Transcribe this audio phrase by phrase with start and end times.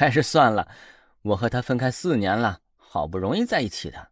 [0.00, 0.66] 还是算了。
[1.20, 4.08] 我和他分开四年了，好不容易在一起的，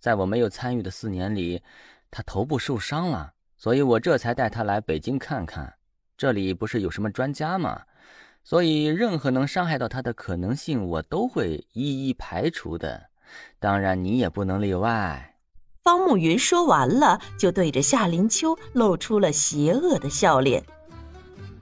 [0.00, 1.62] 在我没有参与的四年里，
[2.10, 5.74] 他头部受伤了，所以我这才带他来北京看看。
[6.16, 7.82] 这里不是有什么专家吗？
[8.42, 13.10] 所以任何能伤害到他的可能性，我都会一一排除的。
[13.60, 15.36] 当然，你也不能例外。
[15.84, 20.64] 方慕云说完了，就对着夏林秋露出了邪恶的笑脸。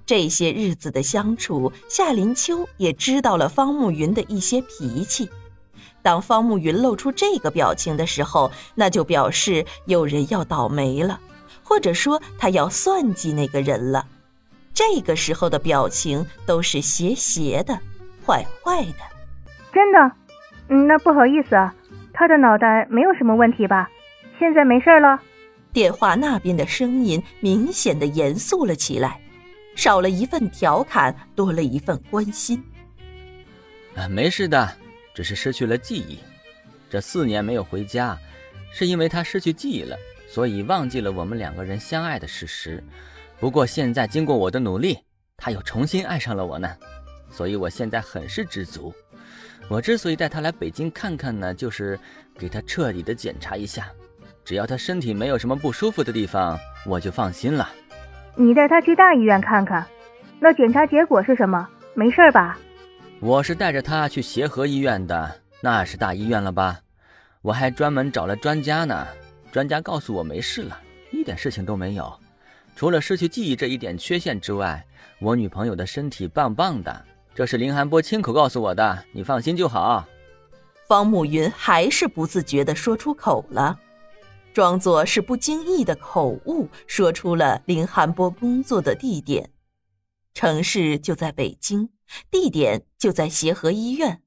[0.06, 5.28] 这些日子的相处，夏林秋也知道了方慕云的一些脾气。
[6.00, 11.18] 当方慕云露出这个表情的时候，那就表示有人要倒霉了，
[11.64, 14.06] 或者说他要算计那个人了。
[14.72, 17.76] 这个时候的表情都是邪邪的、
[18.24, 18.98] 坏坏的。
[19.72, 20.12] 真的？
[20.68, 21.74] 嗯，那不好意思啊，
[22.12, 23.88] 他的脑袋没有什么问题吧？
[24.38, 25.18] 现在没事了。
[25.72, 29.20] 电话那边的声音明显的严肃了起来，
[29.76, 32.60] 少了一份调侃，多了一份关心。
[33.94, 34.76] 啊，没事的，
[35.14, 36.18] 只是失去了记忆。
[36.90, 38.18] 这四年没有回家，
[38.72, 39.96] 是因为他失去记忆了，
[40.28, 42.82] 所以忘记了我们两个人相爱的事实。
[43.38, 44.98] 不过现在经过我的努力，
[45.36, 46.74] 他又重新爱上了我呢，
[47.30, 48.92] 所以我现在很是知足。
[49.68, 51.98] 我之所以带他来北京看看呢，就是
[52.38, 53.90] 给他彻底的检查一下。
[54.44, 57.68] 只要他身体没有什么不舒服的地方，我就放心了。
[58.38, 59.86] 你带他去大医院看看，
[60.38, 61.66] 那检查结果是什么？
[61.94, 62.58] 没事吧？
[63.20, 66.78] 我是带着他去协和医院的，那是大医院了吧？
[67.40, 69.06] 我还专门找了专家呢，
[69.50, 70.78] 专家告诉我没事了，
[71.10, 72.12] 一点事情都没有，
[72.76, 74.84] 除了失去记忆这一点缺陷之外，
[75.18, 77.04] 我女朋友的身体棒棒的。
[77.34, 80.04] 这是林寒波亲口告诉我的，你放心就好。
[80.86, 83.78] 方慕云还是不自觉地说出口了。
[84.56, 89.50] 装作是不经意的口误，说出了林寒波工作的地点，
[90.32, 91.90] 城市就在北京，
[92.30, 94.22] 地点就在协和医院。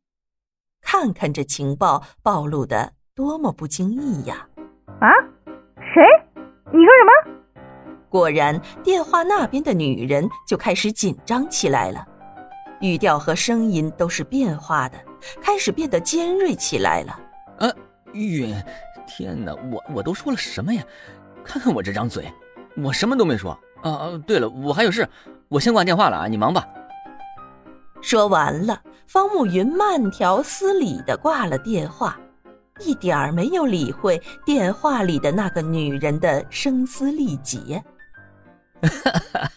[0.81, 4.47] 看看这情报暴露的多么不经意呀！
[5.01, 5.09] 啊，
[5.77, 6.03] 谁？
[6.65, 7.65] 你说什么？
[8.07, 12.05] 果然，电话那边的女人就开始紧张起来了，
[12.81, 14.97] 语调和声音都是变化的，
[15.41, 17.19] 开始变得尖锐起来了。
[17.57, 17.75] 呃，
[18.13, 18.53] 允。
[19.09, 20.83] 天哪，我我都说了什么呀？
[21.43, 22.31] 看看我这张嘴，
[22.77, 23.51] 我什么都没说。
[23.81, 25.07] 啊啊，对了，我还有事，
[25.47, 26.67] 我先挂电话了啊，你忙吧。
[28.01, 32.19] 说完了，方慕云慢条斯理的挂了电话，
[32.79, 37.83] 一点儿没有理会电话里的那个女人的声嘶力竭。
[38.81, 39.49] 哈哈，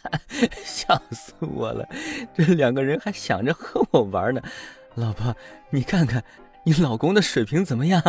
[0.64, 1.86] 笑死我了！
[2.34, 4.40] 这两个人还想着和我玩呢。
[4.94, 5.34] 老婆，
[5.70, 6.22] 你看看，
[6.64, 8.02] 你老公的水平怎么样？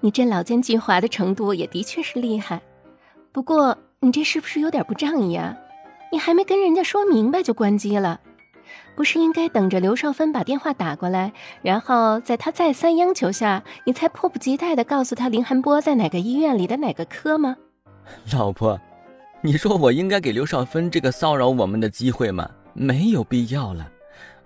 [0.00, 2.60] 你这老奸巨猾的程度也的确是厉害，
[3.32, 5.56] 不过你这是不是有点不仗义啊？
[6.12, 8.20] 你还没跟人家说明白就关机了，
[8.94, 11.32] 不是应该等着刘少芬把电话打过来，
[11.62, 17.56] 然后在他再三央求下，你才迫不及待的告诉他林寒波在哪个医院里的哪个科吗？
[18.32, 18.80] 老婆，
[19.42, 22.48] 你说我应该给刘少芬这个骚扰我们的机会吗？
[22.72, 23.90] 没有必要了，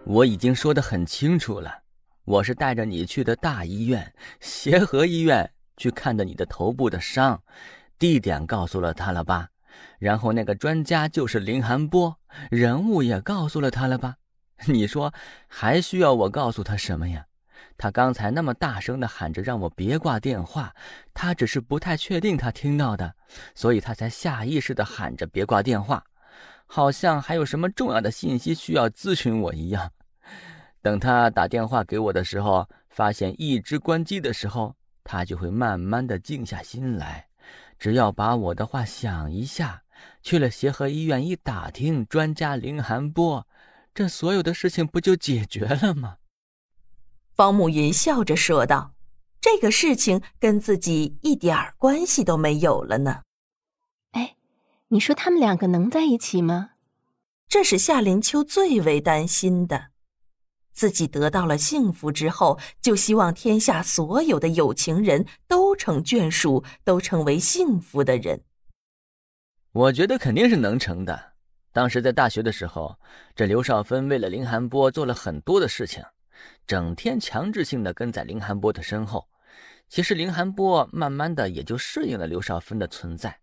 [0.04, 1.81] 我已经说的很清楚了。
[2.24, 7.42] 我是带着你去的大医院协和医院去看的你的头部的伤，
[7.98, 9.48] 地点告诉了他了吧？
[9.98, 12.16] 然后那个专家就是林寒波，
[12.50, 14.16] 人物也告诉了他了吧？
[14.66, 15.12] 你说
[15.48, 17.26] 还需要我告诉他什么呀？
[17.76, 20.72] 他刚才那么大声的喊着让我别挂电话，
[21.12, 23.16] 他只是不太确定他听到的，
[23.54, 26.04] 所以他才下意识的喊着别挂电话，
[26.66, 29.90] 好像还有什么重要的信息需要咨询我一样。
[30.82, 37.28] 等他打电话给我的时候，发现一直关机的时候，他就会慢慢的静下心来。
[37.78, 39.82] 只要把我的话想一下，
[40.22, 43.46] 去了协和医院一打听，专家林寒波，
[43.94, 46.16] 这所有的事情不就解决了吗？
[47.34, 48.94] 方慕云笑着说道
[49.40, 53.22] ：“这个事情跟自己一点关系都没有了呢。”
[54.12, 54.36] 哎，
[54.88, 56.70] 你说他们两个能在一起吗？
[57.48, 59.91] 这是夏林秋最为担心的。
[60.72, 68.42] 自己得到了幸福之后，就希望天下所有的有情人都成眷属，都成为幸福的人。
[69.72, 71.32] 我觉得肯定是能成的。
[71.72, 72.94] 当时在大学的时候，
[73.34, 76.04] 这刘少芬为了林寒波做了很多的事情，
[76.66, 79.26] 整天强制性的跟在林寒波的身后。
[79.88, 83.34] 其实林寒波慢慢的也就适应了刘少芬的存在，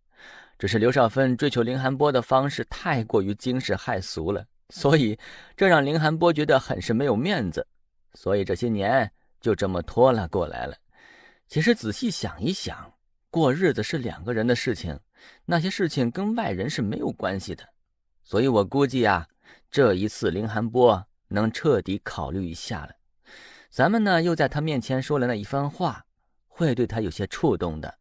[0.57, 4.45] 只是刘少芬追求林寒波的方式太过于惊世骇俗了。
[4.69, 5.17] 所以，
[5.57, 7.65] 这让林寒波觉得很是没有面子，
[8.13, 9.11] 所以这些年
[9.41, 10.75] 就这么拖拉过来了。
[11.47, 12.93] 其实仔细想一想，
[13.31, 14.99] 过日子是两个人的事情，
[15.45, 17.67] 那些事情跟外人是没有关系的。
[18.23, 19.27] 所以我估计啊，
[19.71, 22.91] 这一次林寒波能彻底考虑一下了。
[23.71, 26.05] 咱们呢，又在他面前说了那一番话，
[26.47, 27.97] 会对他有些触动的。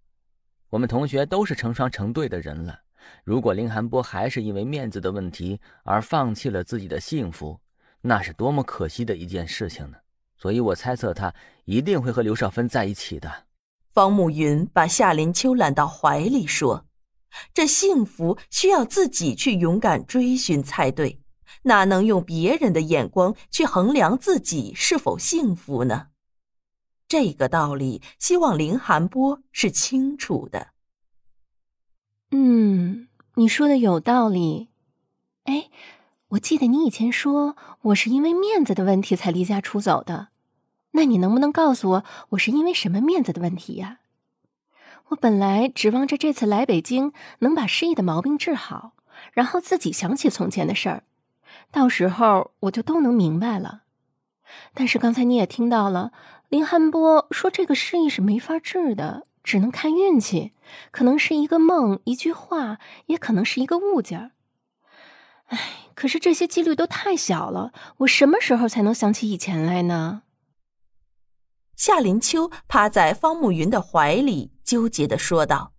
[0.69, 2.79] 我们同学都是成双成对的人了，
[3.25, 7.58] 如果林寒波还是因为面子的问题而放弃了自己的幸福，
[8.00, 9.96] 那是多么可惜的一件事情呢？
[10.37, 11.34] 所以我猜测他
[11.64, 13.46] 一定会和刘少芬在一起的。
[13.93, 16.87] 方慕云把夏林秋揽到怀里说
[17.52, 21.20] ：“这幸福需要自己去勇敢追寻才对。”
[21.62, 26.08] 哪能用别人的眼光去衡量自己是否幸福呢？
[27.08, 30.69] 这个道理，希望林寒波是清楚的。
[33.38, 34.69] 你说的有道理。
[35.44, 35.70] 哎，
[36.31, 40.31] 我记得你以前说我是因为面子的问题才离家出走的，
[40.90, 44.00] 那你能不能告诉我，我是因为什么面子的问题呀？
[45.11, 48.94] 我本来指望着这次来北京能把失忆的毛病治好，
[49.31, 51.05] 然后自己想起从前的事儿。
[51.70, 53.82] 到时候我就都能明白了，
[54.75, 56.11] 但是刚才你也听到了，
[56.49, 60.53] 林汉波说这个失忆是没法治的，只能看运气，
[60.91, 64.33] 可能是一个梦，一句话，也可能是一个物件。
[65.47, 65.59] 哎，
[65.95, 70.25] 可是这些几率都太小了，我什么时候才能想起以前来呢？
[71.77, 75.73] 夏林秋趴在方慕云的怀里，纠结的说道。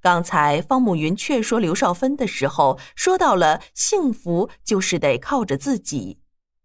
[0.00, 6.20] 刚才方慕云劝说刘少芬的时候，说到了幸福就是得靠着自己，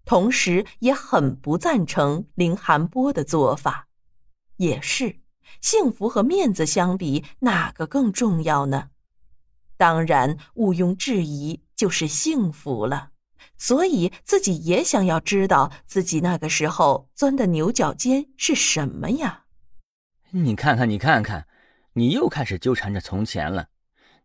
[0.05, 3.87] 同时也很不赞成林寒波的做法。
[4.57, 5.21] 也是，
[5.61, 8.89] 幸福和面子相比，哪个更重要呢？
[9.77, 13.11] 当然，毋庸置疑就是幸福了。
[13.57, 19.45] 所以自己也想要知道自己那个时候钻的牛角尖是什么呀？
[20.31, 21.47] 你看看，你看看。
[21.93, 23.67] 你又开始纠缠着从前了，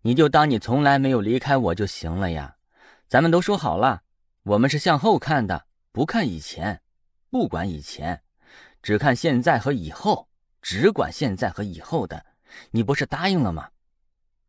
[0.02, 2.56] 你就当你从来没有离开我就行了呀。
[3.08, 4.02] 咱们都说好了，
[4.44, 6.82] 我们是向后看的，不看以前，
[7.30, 8.22] 不管以前，
[8.82, 10.28] 只看现在和以后，
[10.64, 12.24] 只管现在和以后的。
[12.70, 13.68] 你不是答应了吗？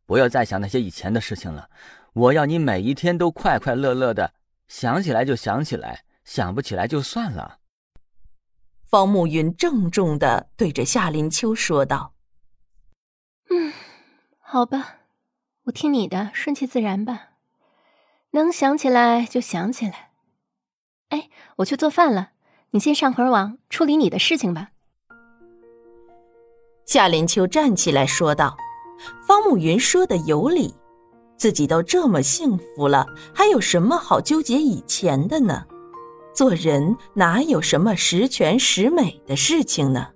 [0.05, 1.69] 不要再想那些以前的事情了，
[2.13, 4.33] 我要你每一天都快快乐乐的，
[4.69, 7.59] 想起来就想起来，想不起来就算了。
[8.83, 12.13] 方慕云郑重的对着夏林秋说道。
[13.49, 13.73] 嗯，
[14.39, 14.99] 好吧，
[15.63, 17.31] 我听你的，顺其自然吧。
[18.31, 20.11] 能想起来就想起来。
[21.09, 22.31] 哎，我去做饭了，
[22.69, 24.71] 你先上会儿网处理你的事情吧。
[26.85, 28.55] 夏林秋站起来说道
[29.27, 30.71] ：“方慕云说的有理，
[31.35, 35.65] 自己都这么幸福了，还有什么好纠结以前的呢？
[36.33, 40.09] 做人哪有什么十全十美的事情呢？”